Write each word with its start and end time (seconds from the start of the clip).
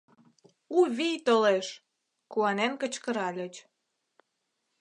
У 0.77 0.79
вий 0.97 1.17
толеш!— 1.27 1.69
куанен 2.31 2.73
кычкыральыч. 2.81 3.55